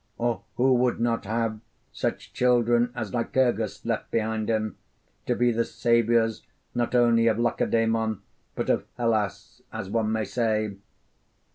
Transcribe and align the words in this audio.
Or 0.17 0.41
who 0.55 0.73
would 0.77 0.99
not 0.99 1.25
have 1.25 1.59
such 1.91 2.33
children 2.33 2.91
as 2.95 3.13
Lycurgus 3.13 3.85
left 3.85 4.09
behind 4.09 4.49
him 4.49 4.77
to 5.27 5.35
be 5.35 5.51
the 5.51 5.63
saviours, 5.63 6.41
not 6.73 6.95
only 6.95 7.27
of 7.27 7.37
Lacedaemon, 7.37 8.23
but 8.55 8.71
of 8.71 8.87
Hellas, 8.97 9.61
as 9.71 9.91
one 9.91 10.11
may 10.11 10.25
say? 10.25 10.73